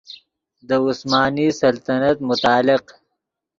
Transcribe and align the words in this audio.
دے 0.67 0.77
عثمانی 0.87 1.47
سلطنت 1.61 2.17
متعلق 2.29 2.83